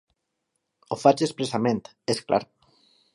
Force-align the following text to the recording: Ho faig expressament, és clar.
Ho 0.89 0.97
faig 1.01 1.21
expressament, 1.27 1.83
és 2.15 2.23
clar. 2.31 2.43